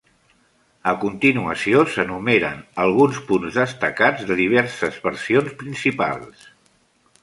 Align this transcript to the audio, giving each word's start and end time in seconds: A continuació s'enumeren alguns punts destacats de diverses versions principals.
A 0.91 0.93
continuació 1.03 1.83
s'enumeren 1.97 2.65
alguns 2.87 3.21
punts 3.31 3.61
destacats 3.63 4.27
de 4.33 4.41
diverses 4.43 5.01
versions 5.09 5.57
principals. 5.65 6.55